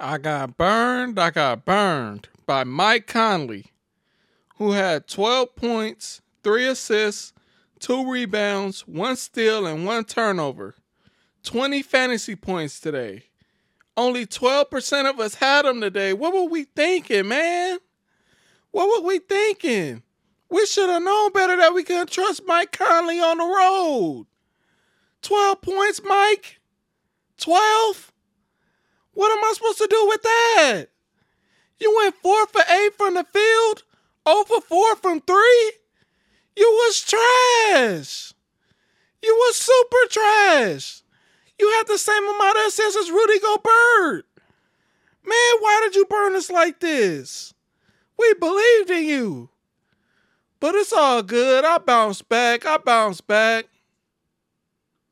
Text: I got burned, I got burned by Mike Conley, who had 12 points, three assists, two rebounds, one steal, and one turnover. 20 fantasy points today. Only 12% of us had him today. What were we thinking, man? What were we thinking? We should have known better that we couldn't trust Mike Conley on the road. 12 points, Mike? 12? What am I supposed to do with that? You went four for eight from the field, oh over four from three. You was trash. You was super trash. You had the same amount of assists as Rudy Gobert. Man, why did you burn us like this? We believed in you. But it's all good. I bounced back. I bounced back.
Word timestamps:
I 0.00 0.18
got 0.18 0.56
burned, 0.56 1.18
I 1.18 1.30
got 1.30 1.64
burned 1.64 2.28
by 2.46 2.64
Mike 2.64 3.06
Conley, 3.06 3.66
who 4.56 4.72
had 4.72 5.06
12 5.06 5.54
points, 5.54 6.20
three 6.42 6.66
assists, 6.66 7.32
two 7.78 8.10
rebounds, 8.10 8.86
one 8.88 9.16
steal, 9.16 9.66
and 9.66 9.86
one 9.86 10.04
turnover. 10.04 10.74
20 11.44 11.82
fantasy 11.82 12.34
points 12.34 12.80
today. 12.80 13.24
Only 13.96 14.26
12% 14.26 15.08
of 15.08 15.20
us 15.20 15.36
had 15.36 15.64
him 15.64 15.80
today. 15.80 16.12
What 16.12 16.32
were 16.32 16.48
we 16.48 16.64
thinking, 16.64 17.28
man? 17.28 17.78
What 18.72 19.02
were 19.02 19.06
we 19.06 19.20
thinking? 19.20 20.02
We 20.50 20.66
should 20.66 20.88
have 20.88 21.02
known 21.02 21.32
better 21.32 21.56
that 21.56 21.74
we 21.74 21.84
couldn't 21.84 22.10
trust 22.10 22.42
Mike 22.46 22.72
Conley 22.72 23.20
on 23.20 23.38
the 23.38 23.44
road. 23.44 24.26
12 25.22 25.60
points, 25.60 26.00
Mike? 26.04 26.60
12? 27.38 28.12
What 29.14 29.32
am 29.32 29.44
I 29.44 29.52
supposed 29.54 29.78
to 29.78 29.86
do 29.88 30.06
with 30.08 30.22
that? 30.22 30.86
You 31.78 31.94
went 31.96 32.14
four 32.16 32.46
for 32.46 32.62
eight 32.70 32.94
from 32.96 33.14
the 33.14 33.24
field, 33.24 33.82
oh 34.26 34.44
over 34.50 34.60
four 34.60 34.96
from 34.96 35.20
three. 35.20 35.72
You 36.56 36.70
was 36.70 37.00
trash. 37.02 38.32
You 39.22 39.34
was 39.34 39.56
super 39.56 40.08
trash. 40.10 41.02
You 41.58 41.70
had 41.70 41.86
the 41.86 41.98
same 41.98 42.24
amount 42.24 42.58
of 42.58 42.66
assists 42.66 42.96
as 42.96 43.10
Rudy 43.10 43.38
Gobert. 43.40 44.26
Man, 45.26 45.54
why 45.60 45.80
did 45.82 45.94
you 45.94 46.04
burn 46.04 46.36
us 46.36 46.50
like 46.50 46.80
this? 46.80 47.54
We 48.18 48.34
believed 48.34 48.90
in 48.90 49.04
you. 49.04 49.48
But 50.60 50.74
it's 50.74 50.92
all 50.92 51.22
good. 51.22 51.64
I 51.64 51.78
bounced 51.78 52.28
back. 52.28 52.66
I 52.66 52.78
bounced 52.78 53.26
back. 53.26 53.66